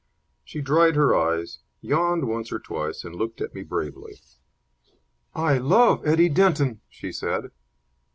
She 0.43 0.61
dried 0.61 0.95
her 0.95 1.13
eyes, 1.15 1.59
yawned 1.79 2.27
once 2.27 2.51
or 2.51 2.57
twice, 2.57 3.03
and 3.03 3.15
looked 3.15 3.39
at 3.39 3.53
me 3.53 3.61
bravely. 3.61 4.15
"I 5.35 5.59
love 5.59 6.01
Eddie 6.07 6.27
Denton!" 6.27 6.81
she 6.89 7.11
said. 7.11 7.51